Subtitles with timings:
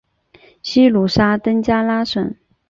[0.63, 2.35] 西努沙登加拉省。